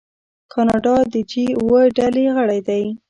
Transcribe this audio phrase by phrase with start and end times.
[0.51, 2.83] کاناډا د جي اوه ډلې غړی دی.